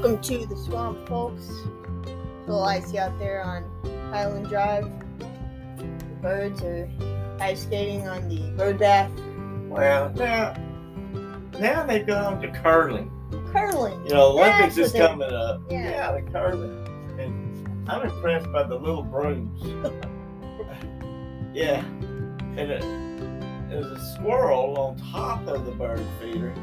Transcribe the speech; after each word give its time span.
Welcome 0.00 0.22
to 0.22 0.46
the 0.46 0.56
Swamp 0.56 1.08
Folks. 1.08 1.48
It's 1.48 2.12
a 2.12 2.46
little 2.46 2.62
icy 2.62 3.00
out 3.00 3.18
there 3.18 3.42
on 3.42 3.64
Highland 4.12 4.48
Drive. 4.48 4.84
The 5.18 5.84
birds 6.22 6.62
are 6.62 6.88
ice 7.40 7.64
skating 7.64 8.06
on 8.06 8.28
the 8.28 8.48
bird 8.56 8.78
bath, 8.78 9.10
Well, 9.68 10.12
now, 10.14 10.54
now 11.58 11.84
they've 11.84 12.06
gone 12.06 12.40
to 12.42 12.48
curling. 12.62 13.10
curling. 13.50 14.00
You 14.06 14.14
know, 14.14 14.26
Olympics 14.38 14.76
That's 14.76 14.78
is 14.78 14.92
they- 14.92 15.00
coming 15.00 15.32
up. 15.32 15.62
Yeah. 15.68 15.90
Yeah, 15.90 16.12
the 16.12 16.22
curling. 16.30 17.18
And 17.18 17.90
I'm 17.90 18.08
impressed 18.08 18.52
by 18.52 18.62
the 18.62 18.76
little 18.76 19.02
brooms. 19.02 19.60
yeah. 21.52 21.84
And 22.56 22.70
it, 22.70 22.82
there's 23.68 23.86
a 23.86 24.14
squirrel 24.14 24.78
on 24.78 24.96
top 25.10 25.44
of 25.48 25.66
the 25.66 25.72
bird 25.72 26.06
feeder. 26.20 26.54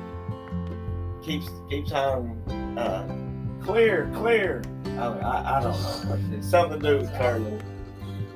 Keeps 1.22 1.50
keeps 1.70 1.92
on 1.92 2.40
uh, 2.78 3.24
clear, 3.66 4.10
clear. 4.14 4.62
I, 4.86 4.90
oh, 4.98 5.20
I, 5.20 5.58
I 5.58 5.62
don't 5.62 5.72
know. 5.74 6.38
It's 6.38 6.48
something 6.48 6.80
to 6.80 6.88
do 6.88 6.98
with 7.00 7.12
curling. 7.16 7.62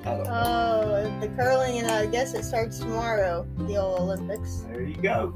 I 0.03 0.15
don't 0.15 0.23
know. 0.23 1.13
Oh, 1.13 1.19
the 1.19 1.27
curling, 1.29 1.77
and 1.77 1.87
I 1.87 2.07
guess 2.07 2.33
it 2.33 2.43
starts 2.43 2.79
tomorrow, 2.79 3.47
the 3.59 3.77
old 3.77 4.01
Olympics. 4.01 4.65
There 4.71 4.81
you 4.81 4.95
go. 4.95 5.35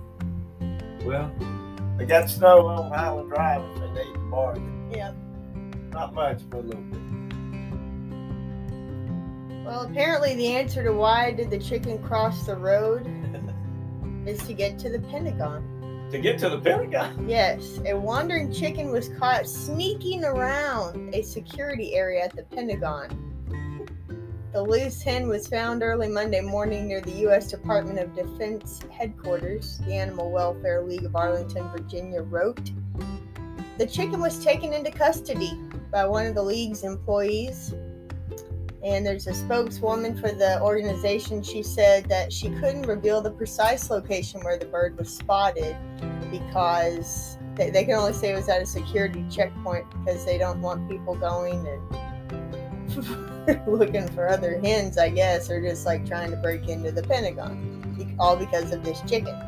Well, 1.05 1.31
they 1.97 2.05
got 2.05 2.29
snow 2.29 2.65
on 2.65 2.91
Highland 2.91 3.29
Drive 3.29 3.63
if 3.83 3.93
they 3.95 4.05
need 4.05 4.13
to 4.13 4.19
bargain. 4.31 4.91
Yeah. 4.91 5.13
Not 5.91 6.13
much, 6.15 6.41
but 6.49 6.59
a 6.59 6.61
little 6.61 6.81
bit. 6.81 6.99
Well, 9.63 9.81
apparently, 9.81 10.33
the 10.35 10.47
answer 10.47 10.83
to 10.83 10.91
why 10.91 11.31
did 11.31 11.51
the 11.51 11.59
chicken 11.59 12.01
cross 12.03 12.45
the 12.45 12.55
road 12.55 13.05
is 14.25 14.39
to 14.47 14.53
get 14.53 14.79
to 14.79 14.89
the 14.89 14.99
Pentagon. 14.99 15.72
To 16.13 16.19
get 16.19 16.37
to 16.37 16.47
the 16.47 16.59
Pentagon. 16.59 17.27
Yes, 17.27 17.79
a 17.87 17.95
wandering 17.95 18.53
chicken 18.53 18.91
was 18.91 19.09
caught 19.17 19.47
sneaking 19.47 20.23
around 20.23 21.11
a 21.15 21.23
security 21.23 21.95
area 21.95 22.23
at 22.23 22.35
the 22.35 22.43
Pentagon. 22.43 23.33
The 24.51 24.61
loose 24.61 25.01
hen 25.01 25.27
was 25.27 25.47
found 25.47 25.81
early 25.81 26.07
Monday 26.07 26.41
morning 26.41 26.87
near 26.87 27.01
the 27.01 27.13
U.S. 27.21 27.49
Department 27.49 27.97
of 27.97 28.15
Defense 28.15 28.81
headquarters, 28.91 29.79
the 29.87 29.95
Animal 29.95 30.29
Welfare 30.29 30.83
League 30.83 31.03
of 31.03 31.15
Arlington, 31.15 31.67
Virginia 31.71 32.21
wrote. 32.21 32.69
The 33.79 33.87
chicken 33.87 34.21
was 34.21 34.37
taken 34.45 34.71
into 34.71 34.91
custody 34.91 35.59
by 35.91 36.05
one 36.05 36.27
of 36.27 36.35
the 36.35 36.43
league's 36.43 36.83
employees. 36.83 37.73
And 38.83 39.03
there's 39.03 39.25
a 39.25 39.33
spokeswoman 39.33 40.15
for 40.17 40.31
the 40.31 40.61
organization. 40.61 41.41
She 41.41 41.63
said 41.63 42.07
that 42.09 42.31
she 42.31 42.49
couldn't 42.49 42.83
reveal 42.83 43.21
the 43.21 43.31
precise 43.31 43.89
location 43.89 44.41
where 44.43 44.59
the 44.59 44.65
bird 44.65 44.97
was 44.97 45.09
spotted 45.09 45.75
because 46.33 47.37
they, 47.53 47.69
they 47.69 47.83
can 47.83 47.93
only 47.93 48.13
say 48.13 48.31
it 48.31 48.35
was 48.35 48.49
at 48.49 48.61
a 48.61 48.65
security 48.65 49.23
checkpoint 49.29 49.85
because 49.91 50.25
they 50.25 50.39
don't 50.39 50.59
want 50.61 50.89
people 50.89 51.15
going 51.15 51.67
and 51.67 53.67
looking 53.67 54.07
for 54.09 54.27
other 54.27 54.59
hens, 54.59 54.97
I 54.97 55.09
guess, 55.09 55.51
or 55.51 55.61
just 55.61 55.85
like 55.85 56.07
trying 56.07 56.31
to 56.31 56.37
break 56.37 56.67
into 56.67 56.91
the 56.91 57.03
Pentagon, 57.03 58.15
all 58.19 58.35
because 58.35 58.71
of 58.71 58.83
this 58.83 58.99
chicken. 59.01 59.39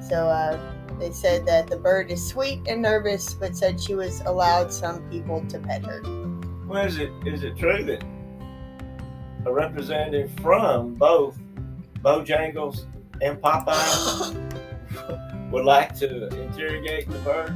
So 0.00 0.28
uh, 0.28 0.58
they 0.98 1.10
said 1.10 1.44
that 1.44 1.66
the 1.66 1.76
bird 1.76 2.10
is 2.10 2.26
sweet 2.26 2.60
and 2.68 2.80
nervous, 2.80 3.34
but 3.34 3.54
said 3.54 3.78
she 3.78 3.94
was 3.94 4.22
allowed 4.22 4.72
some 4.72 5.02
people 5.10 5.44
to 5.48 5.58
pet 5.58 5.84
her. 5.84 6.00
Well, 6.66 6.86
is 6.86 6.98
it 6.98 7.10
is 7.26 7.42
it 7.42 7.58
true 7.58 7.84
that 7.84 8.02
a 9.44 9.52
representative 9.52 10.30
from 10.40 10.94
both 10.94 11.38
Bojangles 12.00 12.86
and 13.20 13.38
Popeye 13.42 14.50
would 15.54 15.64
like 15.64 15.94
to 15.98 16.26
interrogate 16.42 17.08
the 17.08 17.18
bird? 17.18 17.54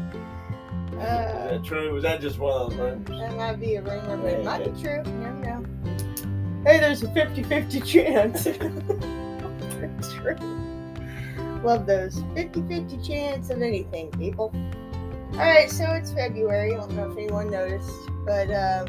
Is 0.93 0.99
Uh, 1.05 1.49
that 1.51 1.65
true? 1.65 1.93
Was 1.93 2.03
that 2.05 2.21
just 2.21 2.39
one 2.39 2.53
of 2.53 2.71
those 2.71 2.79
rumors? 2.79 3.09
that 3.21 3.37
might 3.37 3.57
be 3.61 3.75
a 3.77 3.83
rumor, 3.83 4.17
but 4.17 4.33
it 4.33 4.45
might 4.45 4.65
be 4.65 4.81
true. 4.83 5.03
You 5.05 5.13
never 5.13 5.39
know. 5.45 5.65
Hey, 6.65 6.79
there's 6.81 7.03
a 7.03 7.11
50 7.13 7.43
50 7.43 7.81
chance. 7.81 8.47
It's 9.99 10.13
true. 10.13 10.37
Love 11.65 11.87
those 11.87 12.23
50 12.35 12.63
50 12.69 12.99
chance 13.03 13.51
of 13.51 13.63
anything, 13.63 14.11
people. 14.13 14.53
Alright, 15.35 15.71
so 15.71 15.85
it's 15.93 16.13
February. 16.13 16.75
I 16.75 16.77
don't 16.79 16.93
know 16.93 17.11
if 17.11 17.17
anyone 17.19 17.51
noticed, 17.51 17.91
but 18.25 18.49
um, 18.53 18.87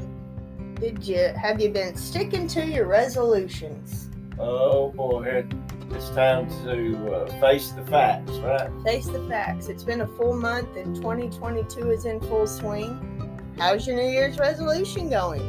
did 0.79 1.03
you 1.07 1.31
have 1.35 1.59
you 1.61 1.69
been 1.69 1.95
sticking 1.95 2.47
to 2.49 2.65
your 2.65 2.85
resolutions? 2.87 4.09
Oh 4.39 4.89
boy, 4.91 5.23
it- 5.25 5.45
it's 5.91 6.09
time 6.09 6.47
to 6.63 7.13
uh, 7.13 7.39
face 7.39 7.71
the 7.71 7.85
facts, 7.85 8.31
right? 8.37 8.69
Face 8.83 9.07
the 9.07 9.25
facts. 9.27 9.67
It's 9.67 9.83
been 9.83 10.01
a 10.01 10.07
full 10.07 10.35
month 10.35 10.75
and 10.75 10.95
2022 10.95 11.91
is 11.91 12.05
in 12.05 12.19
full 12.21 12.47
swing. 12.47 13.41
How's 13.57 13.85
your 13.85 13.95
New 13.95 14.09
Year's 14.09 14.37
resolution 14.39 15.09
going? 15.09 15.43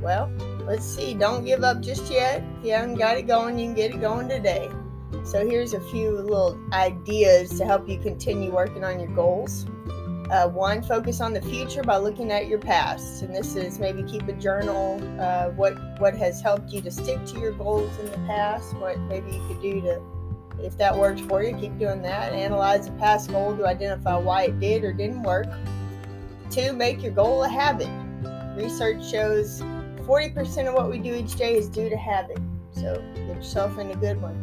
Well, 0.00 0.30
let's 0.66 0.84
see. 0.84 1.14
Don't 1.14 1.44
give 1.44 1.64
up 1.64 1.80
just 1.80 2.10
yet. 2.12 2.44
If 2.58 2.66
you 2.66 2.72
haven't 2.72 2.96
got 2.96 3.16
it 3.16 3.26
going, 3.26 3.58
you 3.58 3.66
can 3.66 3.74
get 3.74 3.94
it 3.94 4.00
going 4.00 4.28
today. 4.28 4.70
So, 5.24 5.46
here's 5.46 5.74
a 5.74 5.80
few 5.80 6.10
little 6.12 6.58
ideas 6.72 7.58
to 7.58 7.64
help 7.64 7.88
you 7.88 7.98
continue 7.98 8.50
working 8.50 8.82
on 8.82 8.98
your 8.98 9.14
goals. 9.14 9.66
Uh, 10.30 10.48
one, 10.48 10.82
focus 10.82 11.20
on 11.20 11.32
the 11.32 11.42
future 11.42 11.82
by 11.82 11.96
looking 11.96 12.30
at 12.30 12.46
your 12.46 12.58
past, 12.58 13.22
and 13.22 13.34
this 13.34 13.54
is 13.56 13.78
maybe 13.78 14.02
keep 14.02 14.26
a 14.28 14.32
journal. 14.32 15.00
Uh, 15.20 15.50
what 15.50 15.74
what 16.00 16.14
has 16.14 16.40
helped 16.40 16.72
you 16.72 16.80
to 16.80 16.90
stick 16.90 17.24
to 17.26 17.38
your 17.38 17.52
goals 17.52 17.90
in 17.98 18.06
the 18.06 18.18
past? 18.26 18.74
What 18.76 18.98
maybe 19.00 19.32
you 19.32 19.46
could 19.48 19.60
do 19.60 19.80
to 19.82 20.00
if 20.62 20.76
that 20.78 20.96
works 20.96 21.20
for 21.20 21.42
you, 21.42 21.56
keep 21.56 21.78
doing 21.78 22.02
that. 22.02 22.32
Analyze 22.32 22.86
a 22.86 22.92
past 22.92 23.30
goal 23.30 23.56
to 23.56 23.66
identify 23.66 24.16
why 24.16 24.44
it 24.44 24.60
did 24.60 24.84
or 24.84 24.92
didn't 24.92 25.22
work. 25.22 25.46
Two, 26.50 26.72
make 26.72 27.02
your 27.02 27.12
goal 27.12 27.42
a 27.42 27.48
habit. 27.48 27.88
Research 28.56 29.04
shows 29.08 29.60
40% 30.02 30.68
of 30.68 30.74
what 30.74 30.90
we 30.90 30.98
do 30.98 31.14
each 31.14 31.34
day 31.34 31.56
is 31.56 31.68
due 31.68 31.88
to 31.88 31.96
habit. 31.96 32.38
So 32.72 33.02
get 33.14 33.36
yourself 33.36 33.78
in 33.78 33.90
a 33.90 33.96
good 33.96 34.20
one. 34.20 34.36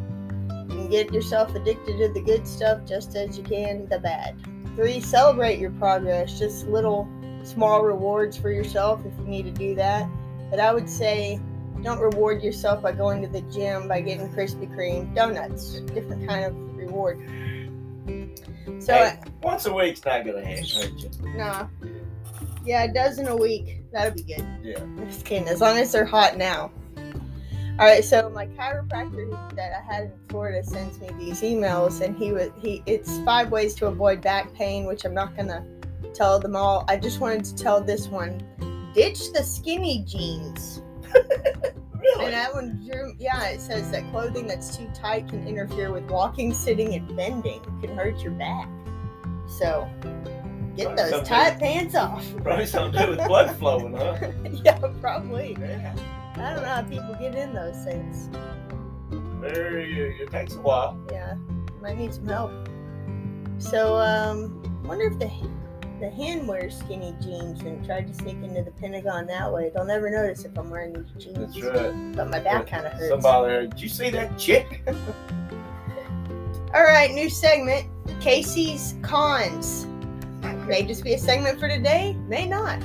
You 0.69 0.75
can 0.75 0.89
get 0.89 1.13
yourself 1.13 1.53
addicted 1.55 1.97
to 1.97 2.13
the 2.13 2.21
good 2.21 2.47
stuff 2.47 2.85
just 2.85 3.15
as 3.15 3.37
you 3.37 3.43
can 3.43 3.87
the 3.87 3.99
bad. 3.99 4.35
Three, 4.75 4.99
celebrate 5.01 5.59
your 5.59 5.71
progress. 5.71 6.37
Just 6.39 6.67
little 6.67 7.07
small 7.43 7.83
rewards 7.83 8.37
for 8.37 8.51
yourself 8.51 9.01
if 9.05 9.17
you 9.19 9.25
need 9.25 9.43
to 9.43 9.51
do 9.51 9.75
that. 9.75 10.07
But 10.49 10.59
I 10.59 10.73
would 10.73 10.89
say 10.89 11.39
don't 11.83 11.99
reward 11.99 12.43
yourself 12.43 12.81
by 12.81 12.91
going 12.91 13.21
to 13.21 13.27
the 13.27 13.41
gym 13.51 13.87
by 13.87 14.01
getting 14.01 14.29
Krispy 14.29 14.69
Kreme 14.75 15.13
donuts. 15.15 15.79
Different 15.79 16.27
kind 16.27 16.45
of 16.45 16.55
reward. 16.75 17.19
So 18.79 18.93
Hey, 18.93 19.19
once 19.41 19.65
a 19.65 19.73
week's 19.73 20.03
not 20.05 20.25
gonna 20.25 20.45
hurt 20.45 20.65
you. 20.65 21.09
nah. 21.37 21.67
Yeah, 22.65 22.83
a 22.83 22.93
dozen 22.93 23.27
a 23.27 23.35
week. 23.35 23.81
That'll 23.91 24.13
be 24.13 24.23
good. 24.23 24.45
Yeah. 24.61 24.79
Just 25.05 25.25
kidding. 25.25 25.47
As 25.47 25.61
long 25.61 25.77
as 25.77 25.91
they're 25.91 26.05
hot 26.05 26.37
now. 26.37 26.71
All 27.79 27.85
right. 27.85 28.03
So 28.03 28.29
my 28.29 28.45
chiropractor 28.47 29.55
that 29.55 29.71
I 29.71 29.93
had 29.93 30.03
in 30.03 30.11
Florida 30.27 30.61
sends 30.63 30.99
me 30.99 31.09
these 31.17 31.41
emails, 31.41 32.01
and 32.01 32.17
he 32.17 32.33
was 32.33 32.49
he. 32.61 32.83
It's 32.85 33.19
five 33.19 33.51
ways 33.51 33.73
to 33.75 33.87
avoid 33.87 34.21
back 34.21 34.53
pain, 34.53 34.85
which 34.85 35.05
I'm 35.05 35.13
not 35.13 35.35
gonna 35.37 35.65
tell 36.13 36.39
them 36.39 36.57
all. 36.57 36.83
I 36.89 36.97
just 36.97 37.21
wanted 37.21 37.45
to 37.45 37.55
tell 37.55 37.81
this 37.81 38.07
one. 38.07 38.43
Ditch 38.93 39.31
the 39.31 39.43
skinny 39.43 40.03
jeans. 40.05 40.81
Really? 41.99 42.25
And 42.25 42.33
that 42.33 42.53
one 42.53 42.81
drew, 42.85 43.13
yeah, 43.19 43.47
it 43.47 43.59
says 43.59 43.91
that 43.91 44.09
clothing 44.11 44.47
that's 44.47 44.77
too 44.77 44.89
tight 44.93 45.27
can 45.27 45.45
interfere 45.45 45.91
with 45.91 46.05
walking, 46.05 46.53
sitting, 46.53 46.95
and 46.95 47.15
bending. 47.15 47.61
Can 47.81 47.95
hurt 47.95 48.19
your 48.19 48.31
back. 48.31 48.69
So, 49.47 49.89
get 50.77 50.87
Right, 50.87 50.95
those 50.95 51.27
tight 51.27 51.59
pants 51.59 51.95
off. 51.95 52.25
Probably 52.41 52.65
something 52.65 52.99
to 52.99 53.05
do 53.05 53.17
with 53.17 53.27
blood 53.27 53.53
flowing, 53.57 53.93
huh? 53.93 54.31
yeah, 54.63 54.79
probably. 55.01 55.57
Yeah. 55.59 55.93
I 56.39 56.53
don't 56.53 56.63
know 56.63 56.69
how 56.69 56.81
people 56.83 57.15
get 57.19 57.35
in 57.35 57.53
those 57.53 57.83
things. 57.83 58.29
Very, 59.41 60.21
it 60.21 60.31
takes 60.31 60.55
a 60.55 60.61
while. 60.61 60.97
Yeah, 61.11 61.35
might 61.81 61.97
need 61.97 62.13
some 62.13 62.27
help. 62.27 62.51
So, 63.57 63.97
um, 63.97 64.83
wonder 64.83 65.05
if 65.05 65.19
the 65.19 65.29
the 65.99 66.09
hen 66.09 66.47
wears 66.47 66.79
skinny 66.79 67.13
jeans 67.21 67.61
and 67.61 67.85
tried 67.85 68.07
to 68.07 68.13
sneak 68.13 68.37
into 68.41 68.63
the 68.63 68.71
Pentagon 68.71 69.27
that 69.27 69.51
way. 69.51 69.69
They'll 69.73 69.83
never 69.83 70.09
notice 70.09 70.45
if 70.45 70.57
I'm 70.57 70.69
wearing 70.69 70.93
these 70.93 71.25
jeans. 71.25 71.53
That's 71.53 71.61
right. 71.61 72.15
But 72.15 72.29
my 72.29 72.39
back 72.39 72.67
kind 72.67 72.85
of 72.85 72.93
hurts. 72.93 73.09
Somebody 73.09 73.51
there, 73.51 73.67
did 73.67 73.81
you 73.81 73.89
see 73.89 74.09
that 74.11 74.37
chick? 74.37 74.81
All 76.73 76.83
right, 76.83 77.11
new 77.11 77.29
segment. 77.29 77.87
Casey's 78.21 78.95
cons. 79.01 79.87
May 80.67 80.83
just 80.83 81.03
be 81.03 81.13
a 81.15 81.17
segment 81.17 81.59
for 81.59 81.67
today, 81.67 82.15
may 82.27 82.45
not. 82.45 82.79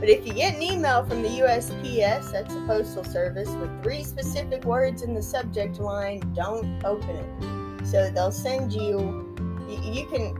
But 0.00 0.08
if 0.08 0.26
you 0.26 0.32
get 0.32 0.54
an 0.54 0.62
email 0.62 1.04
from 1.04 1.20
the 1.20 1.28
USPS, 1.28 2.32
that's 2.32 2.54
the 2.54 2.64
Postal 2.66 3.04
Service, 3.04 3.50
with 3.50 3.82
three 3.82 4.02
specific 4.02 4.64
words 4.64 5.02
in 5.02 5.12
the 5.12 5.22
subject 5.22 5.78
line, 5.78 6.20
don't 6.34 6.82
open 6.86 7.10
it. 7.10 7.86
So 7.86 8.10
they'll 8.10 8.32
send 8.32 8.72
you, 8.72 9.36
you, 9.68 10.06
can, 10.06 10.34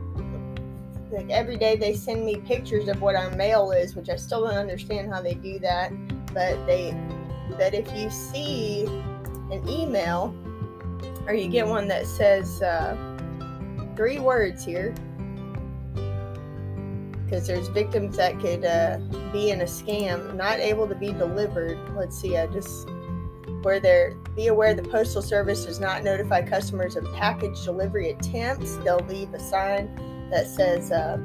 like 1.11 1.29
every 1.29 1.57
day 1.57 1.75
they 1.75 1.93
send 1.93 2.25
me 2.25 2.37
pictures 2.37 2.87
of 2.87 3.01
what 3.01 3.15
our 3.15 3.29
mail 3.35 3.69
is, 3.69 3.95
which 3.95 4.09
I 4.09 4.15
still 4.15 4.47
don't 4.47 4.57
understand 4.57 5.13
how 5.13 5.21
they 5.21 5.35
do 5.35 5.59
that. 5.59 5.91
But 6.33 6.65
they, 6.65 6.97
that 7.59 7.75
if 7.75 7.87
you 7.95 8.09
see 8.09 8.85
an 9.51 9.63
email, 9.69 10.35
or 11.27 11.35
you 11.35 11.47
get 11.47 11.67
one 11.67 11.87
that 11.87 12.07
says 12.07 12.63
uh, 12.63 12.97
three 13.95 14.17
words 14.17 14.65
here 14.65 14.95
because 17.31 17.47
there's 17.47 17.69
victims 17.69 18.17
that 18.17 18.37
could 18.41 18.65
uh, 18.65 18.97
be 19.31 19.51
in 19.51 19.61
a 19.61 19.63
scam, 19.63 20.35
not 20.35 20.59
able 20.59 20.85
to 20.85 20.95
be 20.95 21.13
delivered. 21.13 21.79
Let's 21.95 22.19
see, 22.19 22.35
I 22.35 22.45
just 22.47 22.89
where 23.61 23.79
they're 23.79 24.15
be 24.35 24.47
aware 24.47 24.73
the 24.73 24.83
postal 24.83 25.21
service 25.21 25.65
does 25.65 25.79
not 25.79 26.03
notify 26.03 26.41
customers 26.41 26.97
of 26.97 27.05
package 27.13 27.63
delivery 27.63 28.09
attempts. 28.09 28.75
They'll 28.77 29.05
leave 29.07 29.33
a 29.33 29.39
sign 29.39 29.95
that 30.29 30.47
says, 30.47 30.91
uh, 30.91 31.17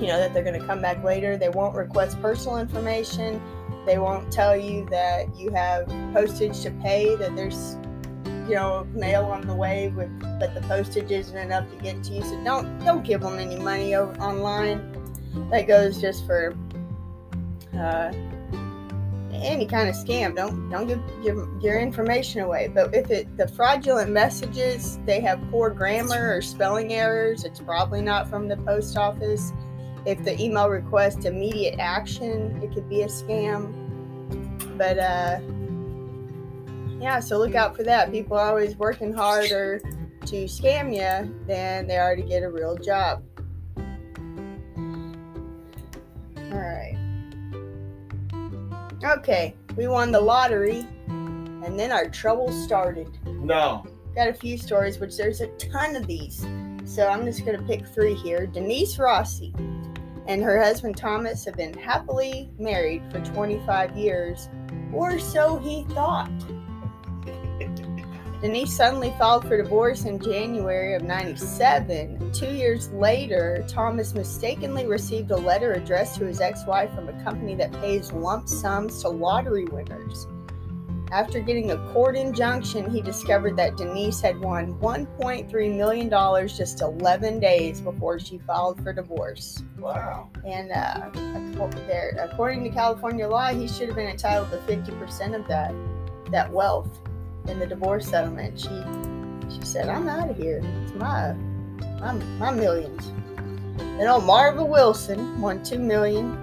you 0.00 0.06
know, 0.06 0.18
that 0.18 0.32
they're 0.32 0.44
going 0.44 0.58
to 0.58 0.66
come 0.66 0.80
back 0.80 1.04
later. 1.04 1.36
They 1.36 1.50
won't 1.50 1.74
request 1.76 2.18
personal 2.22 2.56
information. 2.56 3.42
They 3.84 3.98
won't 3.98 4.32
tell 4.32 4.56
you 4.56 4.88
that 4.90 5.36
you 5.36 5.50
have 5.50 5.88
postage 6.14 6.60
to 6.62 6.70
pay. 6.82 7.16
That 7.16 7.36
there's 7.36 7.76
you 8.48 8.54
know 8.54 8.88
mail 8.94 9.24
on 9.26 9.46
the 9.46 9.54
way 9.54 9.92
with 9.94 10.10
but 10.40 10.52
the 10.54 10.60
postage 10.62 11.12
isn't 11.12 11.36
enough 11.36 11.70
to 11.70 11.76
get 11.76 12.02
to 12.02 12.12
you 12.12 12.22
so 12.22 12.42
don't 12.42 12.84
don't 12.84 13.04
give 13.04 13.20
them 13.20 13.38
any 13.38 13.56
money 13.56 13.94
over 13.94 14.12
online 14.20 15.01
that 15.50 15.66
goes 15.66 16.00
just 16.00 16.26
for 16.26 16.54
uh, 17.78 18.12
any 19.32 19.66
kind 19.66 19.88
of 19.88 19.94
scam 19.94 20.36
don't 20.36 20.70
don't 20.70 20.86
give 20.86 21.00
your, 21.22 21.48
your 21.60 21.80
information 21.80 22.42
away 22.42 22.70
but 22.72 22.94
if 22.94 23.10
it 23.10 23.36
the 23.36 23.48
fraudulent 23.48 24.10
messages 24.10 24.98
they 25.04 25.20
have 25.20 25.40
poor 25.50 25.70
grammar 25.70 26.36
or 26.36 26.40
spelling 26.42 26.92
errors 26.92 27.44
it's 27.44 27.60
probably 27.60 28.02
not 28.02 28.28
from 28.28 28.46
the 28.46 28.56
post 28.58 28.96
office 28.96 29.52
if 30.04 30.22
the 30.24 30.40
email 30.40 30.68
requests 30.68 31.24
immediate 31.24 31.78
action 31.78 32.60
it 32.62 32.72
could 32.72 32.88
be 32.88 33.02
a 33.02 33.06
scam 33.06 33.72
but 34.76 34.98
uh 34.98 35.40
yeah, 37.02 37.18
so 37.18 37.36
look 37.36 37.56
out 37.56 37.74
for 37.74 37.82
that. 37.82 38.12
People 38.12 38.36
are 38.36 38.48
always 38.48 38.76
working 38.76 39.12
harder 39.12 39.80
to 40.26 40.44
scam 40.44 40.94
you 40.94 41.34
than 41.48 41.88
they 41.88 41.96
are 41.96 42.14
to 42.14 42.22
get 42.22 42.44
a 42.44 42.48
real 42.48 42.76
job. 42.76 43.24
Okay, 49.04 49.56
we 49.76 49.88
won 49.88 50.12
the 50.12 50.20
lottery, 50.20 50.86
and 51.08 51.78
then 51.78 51.90
our 51.90 52.08
trouble 52.08 52.52
started. 52.52 53.08
No. 53.26 53.84
Got 54.14 54.28
a 54.28 54.34
few 54.34 54.56
stories, 54.56 55.00
which 55.00 55.16
there's 55.16 55.40
a 55.40 55.48
ton 55.56 55.96
of 55.96 56.06
these. 56.06 56.46
So 56.84 57.08
I'm 57.08 57.24
just 57.24 57.44
going 57.44 57.58
to 57.58 57.64
pick 57.64 57.86
three 57.86 58.14
here. 58.14 58.46
Denise 58.46 58.98
Rossi 58.98 59.52
and 60.28 60.42
her 60.42 60.62
husband 60.62 60.96
Thomas 60.96 61.44
have 61.44 61.56
been 61.56 61.74
happily 61.74 62.50
married 62.58 63.02
for 63.10 63.20
25 63.20 63.96
years, 63.96 64.48
or 64.92 65.18
so 65.18 65.58
he 65.58 65.84
thought. 65.94 66.30
Denise 68.42 68.74
suddenly 68.74 69.14
filed 69.20 69.46
for 69.46 69.56
divorce 69.56 70.04
in 70.04 70.18
January 70.18 70.94
of 70.94 71.02
97. 71.04 72.32
Two 72.32 72.52
years 72.52 72.90
later, 72.90 73.64
Thomas 73.68 74.14
mistakenly 74.14 74.84
received 74.84 75.30
a 75.30 75.36
letter 75.36 75.74
addressed 75.74 76.18
to 76.18 76.24
his 76.24 76.40
ex 76.40 76.66
wife 76.66 76.92
from 76.92 77.08
a 77.08 77.22
company 77.22 77.54
that 77.54 77.70
pays 77.74 78.10
lump 78.10 78.48
sums 78.48 79.00
to 79.02 79.08
lottery 79.08 79.66
winners. 79.66 80.26
After 81.12 81.38
getting 81.38 81.70
a 81.70 81.92
court 81.92 82.16
injunction, 82.16 82.90
he 82.90 83.00
discovered 83.00 83.56
that 83.58 83.76
Denise 83.76 84.20
had 84.20 84.40
won 84.40 84.74
$1.3 84.80 85.76
million 85.76 86.48
just 86.48 86.80
11 86.80 87.38
days 87.38 87.80
before 87.80 88.18
she 88.18 88.38
filed 88.38 88.82
for 88.82 88.92
divorce. 88.92 89.62
Wow. 89.78 90.30
And 90.44 90.72
uh, 90.72 91.10
according 92.18 92.64
to 92.64 92.70
California 92.70 93.28
law, 93.28 93.52
he 93.52 93.68
should 93.68 93.86
have 93.86 93.96
been 93.96 94.08
entitled 94.08 94.50
to 94.50 94.56
50% 94.56 95.36
of 95.36 95.46
that, 95.46 95.72
that 96.32 96.50
wealth 96.50 96.98
in 97.48 97.58
the 97.58 97.66
divorce 97.66 98.06
settlement. 98.06 98.58
She 98.58 98.68
she 99.54 99.62
said, 99.62 99.88
"I'm 99.88 100.08
out 100.08 100.30
of 100.30 100.36
here. 100.36 100.62
It's 100.82 100.94
my 100.94 101.34
my, 102.00 102.12
my 102.38 102.50
millions." 102.50 103.12
Then 103.76 104.08
old 104.08 104.24
Marva 104.24 104.64
Wilson 104.64 105.40
won 105.40 105.62
two 105.62 105.78
million. 105.78 106.38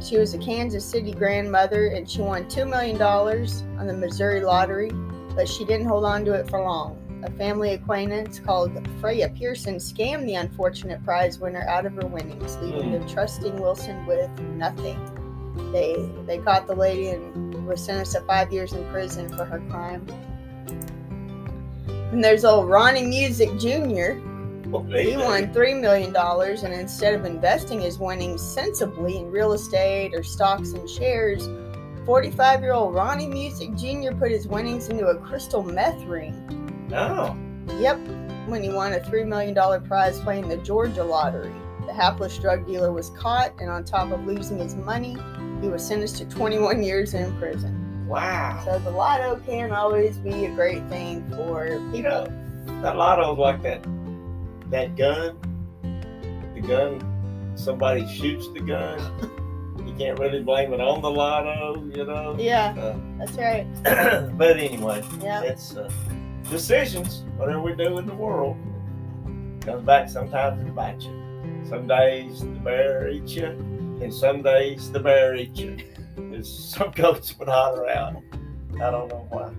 She 0.00 0.18
was 0.18 0.34
a 0.34 0.38
Kansas 0.38 0.84
City 0.84 1.12
grandmother, 1.12 1.88
and 1.88 2.08
she 2.08 2.20
won 2.20 2.48
two 2.48 2.64
million 2.64 2.98
dollars 2.98 3.62
on 3.78 3.86
the 3.86 3.94
Missouri 3.94 4.42
lottery, 4.42 4.90
but 5.34 5.48
she 5.48 5.64
didn't 5.64 5.86
hold 5.86 6.04
on 6.04 6.24
to 6.26 6.32
it 6.32 6.48
for 6.48 6.60
long. 6.60 7.02
A 7.24 7.30
family 7.30 7.72
acquaintance 7.72 8.38
called 8.38 8.86
Freya 9.00 9.30
Pearson 9.30 9.76
scammed 9.76 10.26
the 10.26 10.34
unfortunate 10.34 11.02
prize 11.02 11.38
winner 11.38 11.66
out 11.66 11.86
of 11.86 11.94
her 11.94 12.06
winnings, 12.06 12.56
leaving 12.58 12.92
hmm. 12.92 13.00
the 13.00 13.12
trusting 13.12 13.56
Wilson 13.60 14.04
with 14.06 14.30
nothing. 14.40 15.00
They 15.72 16.08
they 16.26 16.38
caught 16.38 16.66
the 16.66 16.74
lady 16.74 17.08
and 17.08 17.45
was 17.66 17.84
sentenced 17.84 18.12
to 18.12 18.20
five 18.22 18.52
years 18.52 18.72
in 18.72 18.88
prison 18.90 19.28
for 19.36 19.44
her 19.44 19.60
crime. 19.70 20.06
And 22.12 22.22
there's 22.22 22.44
old 22.44 22.68
Ronnie 22.68 23.04
Music 23.04 23.58
Jr. 23.58 24.20
Oh, 24.72 24.82
he 24.82 25.16
won 25.16 25.52
$3 25.52 25.80
million, 25.80 26.14
and 26.16 26.72
instead 26.72 27.14
of 27.14 27.24
investing 27.24 27.80
his 27.80 27.98
winnings 27.98 28.42
sensibly 28.42 29.18
in 29.18 29.30
real 29.30 29.52
estate 29.52 30.12
or 30.14 30.22
stocks 30.22 30.72
and 30.72 30.88
shares, 30.88 31.48
45 32.04 32.60
year 32.60 32.72
old 32.72 32.94
Ronnie 32.94 33.26
Music 33.26 33.74
Jr. 33.76 34.12
put 34.12 34.30
his 34.30 34.48
winnings 34.48 34.88
into 34.88 35.06
a 35.06 35.18
crystal 35.18 35.62
meth 35.62 36.00
ring. 36.04 36.88
Oh. 36.92 37.36
Yep, 37.78 37.98
when 38.46 38.62
he 38.62 38.70
won 38.70 38.92
a 38.92 39.00
$3 39.00 39.26
million 39.26 39.54
prize 39.84 40.20
playing 40.20 40.48
the 40.48 40.56
Georgia 40.58 41.04
lottery. 41.04 41.52
The 41.86 41.92
hapless 41.92 42.36
drug 42.38 42.66
dealer 42.66 42.92
was 42.92 43.10
caught, 43.10 43.52
and 43.60 43.70
on 43.70 43.84
top 43.84 44.10
of 44.10 44.26
losing 44.26 44.58
his 44.58 44.74
money, 44.74 45.16
he 45.60 45.68
was 45.68 45.86
sentenced 45.86 46.18
to 46.18 46.24
21 46.26 46.82
years 46.82 47.14
in 47.14 47.36
prison. 47.38 48.06
Wow. 48.06 48.62
So 48.64 48.78
the 48.78 48.90
lotto 48.90 49.40
can 49.46 49.72
always 49.72 50.16
be 50.18 50.44
a 50.44 50.50
great 50.50 50.86
thing 50.88 51.28
for 51.30 51.66
people. 51.66 51.96
You 51.96 52.02
know, 52.02 52.26
that 52.82 52.96
lotto's 52.96 53.38
like 53.38 53.62
that 53.62 53.84
that 54.70 54.96
gun. 54.96 55.38
The 56.54 56.60
gun, 56.60 57.52
somebody 57.56 58.06
shoots 58.06 58.48
the 58.48 58.60
gun. 58.60 58.98
you 59.86 59.94
can't 59.94 60.18
really 60.18 60.42
blame 60.42 60.72
it 60.72 60.80
on 60.80 61.02
the 61.02 61.10
lotto, 61.10 61.84
you 61.94 62.04
know. 62.04 62.36
Yeah, 62.38 62.74
uh, 62.78 62.96
that's 63.18 63.32
right. 63.32 63.66
but 64.38 64.56
anyway, 64.56 65.02
yeah, 65.20 65.42
it's 65.42 65.76
uh, 65.76 65.90
decisions. 66.50 67.24
Whatever 67.36 67.60
we 67.60 67.74
do 67.74 67.98
in 67.98 68.06
the 68.06 68.14
world 68.14 68.56
comes 69.60 69.84
back 69.84 70.08
sometimes 70.08 70.64
to 70.64 70.70
bite 70.72 71.00
you. 71.00 71.62
Some 71.68 71.88
days 71.88 72.40
the 72.40 72.46
bear 72.46 73.08
eats 73.08 73.32
you 73.34 73.75
and 74.00 74.12
some 74.12 74.42
days 74.42 74.90
the 74.90 75.00
marriage 75.00 75.60
is 75.60 76.48
some 76.48 76.90
goats 76.94 77.38
would 77.38 77.48
holler 77.48 77.88
out. 77.88 78.22
I 78.74 78.90
don't 78.90 79.08
know 79.08 79.26
why. 79.30 79.52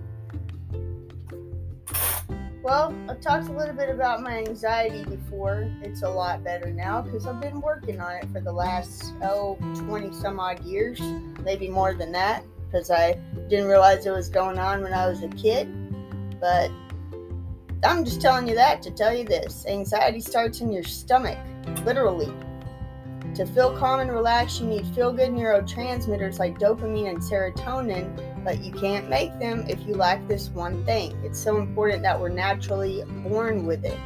Well, 2.62 2.94
I've 3.08 3.20
talked 3.20 3.48
a 3.48 3.52
little 3.52 3.74
bit 3.74 3.88
about 3.88 4.22
my 4.22 4.38
anxiety 4.38 5.02
before. 5.04 5.72
It's 5.80 6.02
a 6.02 6.10
lot 6.10 6.44
better 6.44 6.70
now 6.70 7.00
because 7.00 7.26
I've 7.26 7.40
been 7.40 7.60
working 7.60 8.00
on 8.00 8.16
it 8.16 8.26
for 8.32 8.40
the 8.40 8.52
last, 8.52 9.14
oh, 9.22 9.56
20 9.86 10.12
some 10.12 10.38
odd 10.38 10.62
years, 10.64 11.00
maybe 11.42 11.68
more 11.68 11.94
than 11.94 12.12
that, 12.12 12.44
because 12.66 12.90
I 12.90 13.12
didn't 13.48 13.68
realize 13.68 14.04
it 14.06 14.10
was 14.10 14.28
going 14.28 14.58
on 14.58 14.82
when 14.82 14.92
I 14.92 15.08
was 15.08 15.22
a 15.22 15.28
kid. 15.28 15.68
But 16.40 16.70
I'm 17.84 18.04
just 18.04 18.20
telling 18.20 18.46
you 18.48 18.54
that 18.56 18.82
to 18.82 18.90
tell 18.90 19.16
you 19.16 19.24
this 19.24 19.64
anxiety 19.66 20.20
starts 20.20 20.60
in 20.60 20.70
your 20.70 20.84
stomach, 20.84 21.38
literally. 21.84 22.32
To 23.38 23.46
feel 23.46 23.70
calm 23.78 24.00
and 24.00 24.10
relaxed, 24.10 24.60
you 24.60 24.66
need 24.66 24.84
feel 24.96 25.12
good 25.12 25.30
neurotransmitters 25.30 26.40
like 26.40 26.58
dopamine 26.58 27.08
and 27.08 27.18
serotonin, 27.18 28.42
but 28.42 28.64
you 28.64 28.72
can't 28.72 29.08
make 29.08 29.38
them 29.38 29.64
if 29.68 29.78
you 29.86 29.94
lack 29.94 30.26
this 30.26 30.48
one 30.48 30.84
thing. 30.84 31.16
It's 31.22 31.38
so 31.38 31.58
important 31.58 32.02
that 32.02 32.20
we're 32.20 32.30
naturally 32.30 33.04
born 33.22 33.64
with 33.64 33.84
it. 33.84 33.96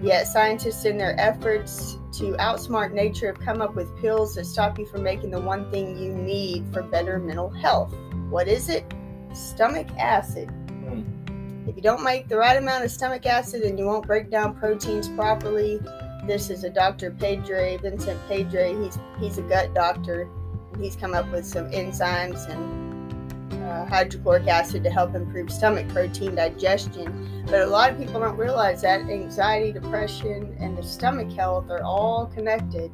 Yet, 0.00 0.28
scientists, 0.28 0.84
in 0.84 0.96
their 0.96 1.18
efforts 1.18 1.98
to 2.12 2.34
outsmart 2.34 2.92
nature, 2.92 3.26
have 3.26 3.40
come 3.40 3.60
up 3.60 3.74
with 3.74 3.88
pills 4.00 4.36
that 4.36 4.44
stop 4.44 4.78
you 4.78 4.86
from 4.86 5.02
making 5.02 5.32
the 5.32 5.40
one 5.40 5.68
thing 5.72 5.98
you 5.98 6.14
need 6.14 6.64
for 6.72 6.84
better 6.84 7.18
mental 7.18 7.50
health. 7.50 7.92
What 8.30 8.46
is 8.46 8.68
it? 8.68 8.84
Stomach 9.32 9.88
acid. 9.98 10.48
Mm. 10.68 11.68
If 11.68 11.74
you 11.74 11.82
don't 11.82 12.04
make 12.04 12.28
the 12.28 12.36
right 12.36 12.56
amount 12.56 12.84
of 12.84 12.92
stomach 12.92 13.26
acid, 13.26 13.64
then 13.64 13.76
you 13.76 13.84
won't 13.84 14.06
break 14.06 14.30
down 14.30 14.54
proteins 14.54 15.08
properly 15.08 15.80
this 16.26 16.50
is 16.50 16.64
a 16.64 16.70
Dr. 16.70 17.10
Pedre, 17.10 17.78
Vincent 17.78 18.20
Pedre. 18.28 18.82
He's 18.82 18.98
he's 19.20 19.38
a 19.38 19.42
gut 19.42 19.74
doctor. 19.74 20.28
and 20.72 20.82
He's 20.82 20.96
come 20.96 21.14
up 21.14 21.30
with 21.30 21.46
some 21.46 21.70
enzymes 21.70 22.48
and 22.48 23.62
uh, 23.64 23.84
hydrochloric 23.86 24.46
acid 24.46 24.84
to 24.84 24.90
help 24.90 25.14
improve 25.14 25.50
stomach 25.50 25.88
protein 25.88 26.34
digestion. 26.34 27.44
But 27.46 27.62
a 27.62 27.66
lot 27.66 27.90
of 27.90 27.98
people 27.98 28.20
don't 28.20 28.36
realize 28.36 28.82
that 28.82 29.00
anxiety, 29.00 29.72
depression, 29.72 30.56
and 30.60 30.76
the 30.76 30.82
stomach 30.82 31.30
health 31.32 31.70
are 31.70 31.82
all 31.82 32.26
connected. 32.26 32.90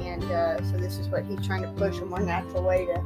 And 0.00 0.24
uh, 0.24 0.62
so 0.64 0.76
this 0.76 0.98
is 0.98 1.08
what 1.08 1.24
he's 1.24 1.44
trying 1.46 1.62
to 1.62 1.68
push 1.72 1.98
a 1.98 2.04
more 2.04 2.20
natural 2.20 2.62
way 2.62 2.86
to 2.86 3.04